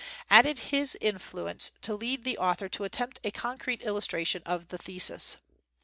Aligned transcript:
added 0.31 0.57
his 0.73 0.97
influence 0.99 1.73
to 1.79 1.93
lead 1.93 2.23
the 2.23 2.35
author 2.35 2.67
to 2.67 2.83
attempt 2.83 3.19
a 3.23 3.29
concrete 3.29 3.83
illustration 3.83 4.41
of 4.47 4.69
the 4.69 4.77
thesis. 4.79 5.37